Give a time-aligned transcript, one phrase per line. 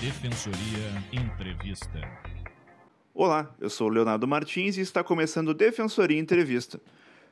[0.00, 2.00] Defensoria Entrevista.
[3.12, 6.80] Olá, eu sou Leonardo Martins e está começando Defensoria Entrevista.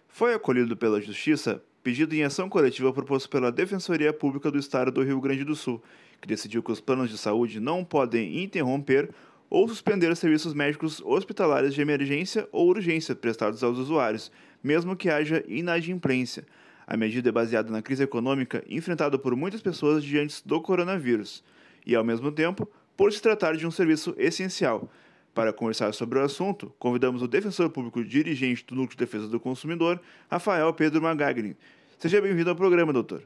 [0.07, 5.03] Foi acolhido pela Justiça pedido em ação coletiva proposto pela Defensoria Pública do Estado do
[5.03, 5.83] Rio Grande do Sul,
[6.21, 9.09] que decidiu que os planos de saúde não podem interromper
[9.49, 14.31] ou suspender serviços médicos hospitalares de emergência ou urgência prestados aos usuários,
[14.63, 16.47] mesmo que haja inadimplência.
[16.87, 21.43] A medida é baseada na crise econômica enfrentada por muitas pessoas diante do coronavírus
[21.89, 24.91] e, ao mesmo tempo, por se tratar de um serviço essencial.
[25.35, 29.41] Para conversar sobre o assunto, convidamos o defensor público dirigente do Núcleo de Defesa do
[29.41, 29.99] Consumidor,
[30.31, 31.57] Rafael Pedro Magagni.
[31.99, 33.23] Seja bem-vindo ao programa, doutor.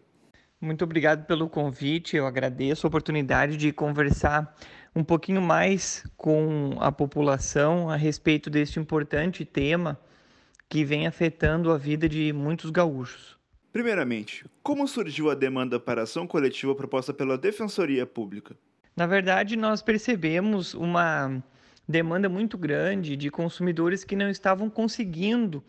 [0.61, 2.17] Muito obrigado pelo convite.
[2.17, 4.55] Eu agradeço a oportunidade de conversar
[4.95, 9.99] um pouquinho mais com a população a respeito deste importante tema
[10.69, 13.42] que vem afetando a vida de muitos gaúchos.
[13.73, 18.55] Primeiramente, como surgiu a demanda para ação coletiva proposta pela Defensoria Pública?
[18.95, 21.43] Na verdade, nós percebemos uma
[21.89, 25.65] demanda muito grande de consumidores que não estavam conseguindo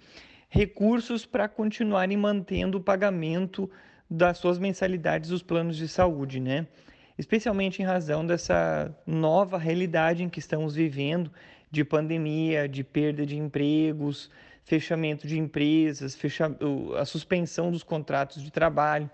[0.50, 3.72] recursos para continuarem mantendo o pagamento
[4.10, 6.68] das suas mensalidades dos planos de saúde, né?
[7.18, 11.32] Especialmente em razão dessa nova realidade em que estamos vivendo
[11.72, 14.30] de pandemia, de perda de empregos,
[14.64, 16.56] fechamento de empresas, fecha...
[16.98, 19.10] a suspensão dos contratos de trabalho.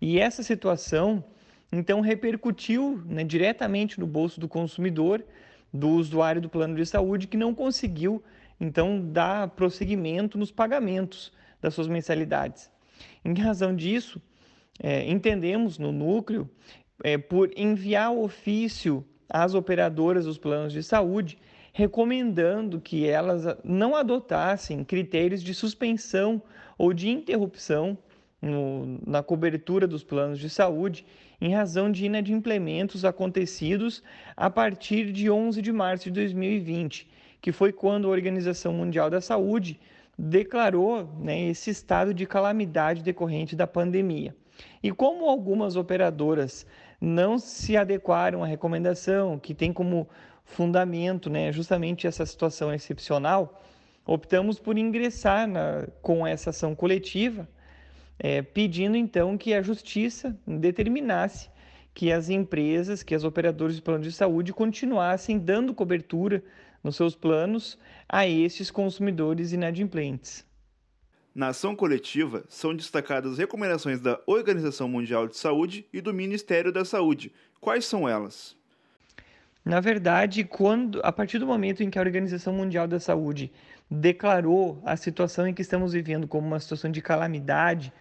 [0.00, 1.24] E essa situação,
[1.72, 5.24] então, repercutiu né, diretamente no bolso do consumidor,
[5.72, 8.22] do usuário do plano de saúde, que não conseguiu,
[8.60, 12.70] então, dar prosseguimento nos pagamentos das suas mensalidades.
[13.24, 14.20] Em razão disso,
[14.80, 16.48] é, entendemos no núcleo
[17.02, 21.38] é, por enviar ofício às operadoras dos planos de saúde
[21.72, 26.42] recomendando que elas não adotassem critérios de suspensão
[26.76, 27.96] ou de interrupção
[28.40, 31.06] no, na cobertura dos planos de saúde
[31.40, 34.02] em razão de inadimplementos acontecidos
[34.36, 37.08] a partir de 11 de março de 2020,
[37.40, 39.78] que foi quando a Organização Mundial da Saúde
[40.18, 44.34] declarou né, esse estado de calamidade decorrente da pandemia.
[44.82, 46.66] E como algumas operadoras
[47.00, 50.08] não se adequaram à recomendação, que tem como
[50.44, 53.62] fundamento né, justamente essa situação excepcional,
[54.06, 57.48] optamos por ingressar na, com essa ação coletiva,
[58.18, 61.50] é, pedindo então que a justiça determinasse
[61.98, 66.44] que as empresas, que as operadoras de plano de saúde continuassem dando cobertura
[66.82, 67.76] nos seus planos
[68.08, 70.46] a esses consumidores inadimplentes.
[71.38, 76.84] Na ação coletiva, são destacadas recomendações da Organização Mundial de Saúde e do Ministério da
[76.84, 77.32] Saúde.
[77.60, 78.56] Quais são elas?
[79.64, 83.52] Na verdade, quando a partir do momento em que a Organização Mundial da Saúde
[83.88, 87.92] declarou a situação em que estamos vivendo como uma situação de calamidade,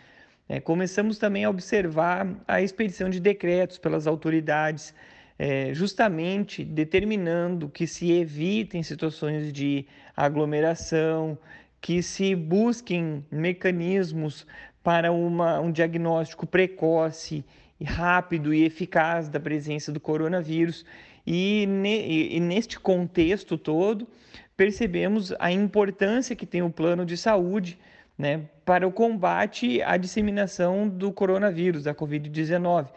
[0.49, 4.95] é, começamos também a observar a expedição de decretos pelas autoridades,
[5.37, 11.37] é, justamente determinando que se evitem situações de aglomeração,
[11.81, 14.45] que se busquem mecanismos
[14.83, 17.43] para uma, um diagnóstico precoce,
[17.83, 20.85] rápido e eficaz da presença do coronavírus.
[21.25, 24.07] E, ne, e neste contexto todo,
[24.55, 27.77] percebemos a importância que tem o plano de saúde
[28.17, 32.87] né, para o combate à disseminação do coronavírus, da Covid-19.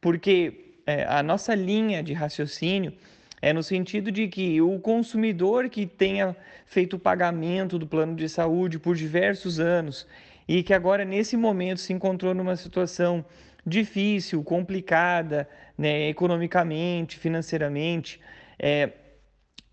[0.00, 2.92] Porque é, a nossa linha de raciocínio
[3.40, 8.28] é no sentido de que o consumidor que tenha feito o pagamento do plano de
[8.28, 10.06] saúde por diversos anos
[10.48, 13.24] e que agora, nesse momento, se encontrou numa situação
[13.66, 18.20] difícil, complicada, né, economicamente, financeiramente,
[18.58, 18.92] é,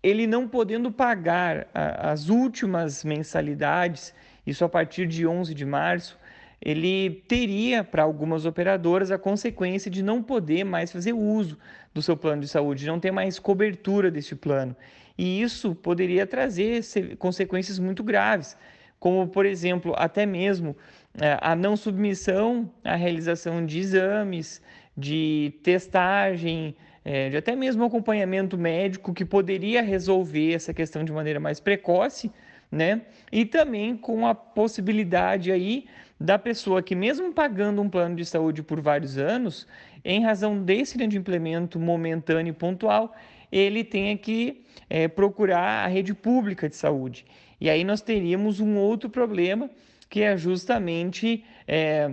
[0.02, 4.12] ele não podendo pagar a, as últimas mensalidades,
[4.46, 6.18] isso a partir de 11 de março,
[6.64, 11.58] ele teria para algumas operadoras a consequência de não poder mais fazer uso
[11.92, 14.74] do seu plano de saúde, não ter mais cobertura desse plano.
[15.16, 16.82] E isso poderia trazer
[17.18, 18.56] consequências muito graves,
[18.98, 20.74] como, por exemplo, até mesmo
[21.20, 24.62] é, a não submissão à realização de exames,
[24.96, 26.74] de testagem,
[27.04, 32.32] é, de até mesmo acompanhamento médico que poderia resolver essa questão de maneira mais precoce,
[32.74, 33.02] né?
[33.30, 35.86] E também com a possibilidade aí
[36.20, 39.66] da pessoa que mesmo pagando um plano de saúde por vários anos,
[40.04, 43.14] em razão desse implemento momentâneo e pontual,
[43.50, 47.24] ele tenha que é, procurar a rede pública de saúde.
[47.60, 49.70] E aí nós teríamos um outro problema
[50.10, 52.12] que é justamente é,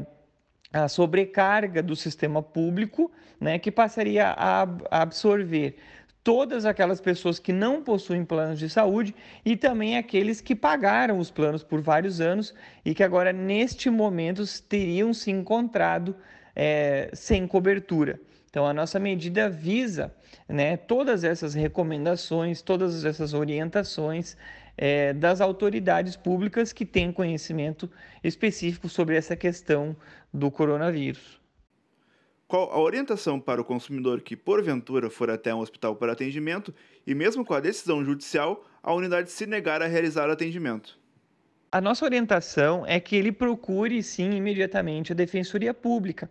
[0.71, 5.75] a sobrecarga do sistema público, né, que passaria a absorver
[6.23, 11.31] todas aquelas pessoas que não possuem planos de saúde e também aqueles que pagaram os
[11.31, 12.53] planos por vários anos
[12.85, 16.15] e que agora, neste momento, teriam se encontrado
[16.55, 18.19] é, sem cobertura.
[18.49, 20.13] Então, a nossa medida visa
[20.47, 24.35] né, todas essas recomendações, todas essas orientações
[24.77, 27.89] é, das autoridades públicas que têm conhecimento
[28.23, 29.95] específico sobre essa questão
[30.33, 31.40] do coronavírus.
[32.51, 36.75] Qual a orientação para o consumidor que, porventura, for até um hospital para atendimento
[37.07, 40.99] e, mesmo com a decisão judicial, a unidade se negar a realizar o atendimento?
[41.71, 46.29] A nossa orientação é que ele procure, sim, imediatamente a Defensoria Pública.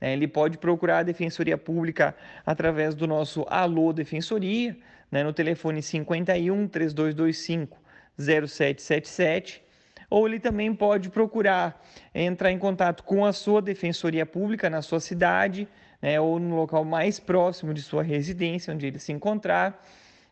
[0.00, 0.14] Né?
[0.14, 4.76] Ele pode procurar a Defensoria Pública através do nosso Alô Defensoria,
[5.12, 7.78] né, no telefone 51 3225
[8.18, 9.61] 0777,
[10.12, 11.82] ou ele também pode procurar
[12.14, 15.66] entrar em contato com a sua Defensoria Pública na sua cidade,
[16.02, 19.82] né, ou no local mais próximo de sua residência, onde ele se encontrar.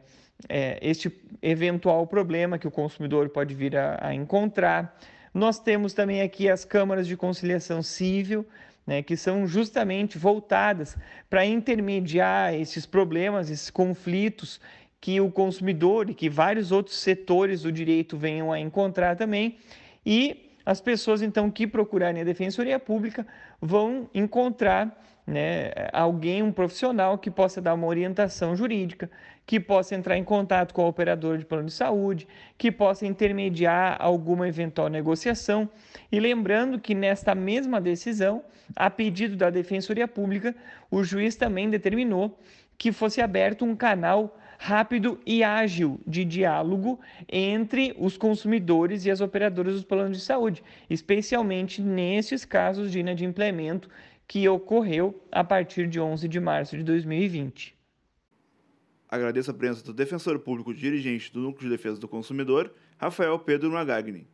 [0.48, 4.98] é, este eventual problema que o consumidor pode vir a, a encontrar.
[5.32, 8.46] Nós temos também aqui as câmaras de conciliação civil,
[8.86, 10.96] né, que são justamente voltadas
[11.30, 14.60] para intermediar esses problemas, esses conflitos
[15.00, 19.56] que o consumidor e que vários outros setores do direito venham a encontrar também.
[20.04, 23.26] E as pessoas, então, que procurarem a Defensoria Pública
[23.60, 29.10] vão encontrar né, alguém, um profissional que possa dar uma orientação jurídica,
[29.46, 32.26] que possa entrar em contato com o operador de plano de saúde,
[32.56, 35.68] que possa intermediar alguma eventual negociação.
[36.10, 38.42] E lembrando que nesta mesma decisão,
[38.74, 40.54] a pedido da Defensoria Pública,
[40.90, 42.38] o juiz também determinou
[42.78, 49.20] que fosse aberto um canal rápido e ágil de diálogo entre os consumidores e as
[49.20, 53.88] operadoras dos planos de saúde, especialmente nesses casos de inadimplemento
[54.24, 57.74] que ocorreu a partir de 11 de março de 2020.
[59.08, 63.72] Agradeço a presença do defensor público dirigente do Núcleo de Defesa do Consumidor, Rafael Pedro
[63.72, 64.28] Magagni.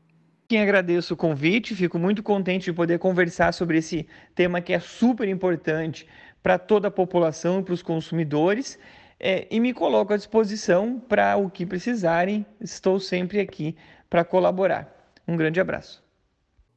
[0.47, 4.79] Quem agradeço o convite, fico muito contente de poder conversar sobre esse tema que é
[4.79, 6.07] super importante
[6.43, 8.79] para toda a população e para os consumidores
[9.21, 12.47] é, e me coloco à disposição para o que precisarem.
[12.61, 13.75] Estou sempre aqui
[14.09, 15.13] para colaborar.
[15.27, 16.05] Um grande abraço.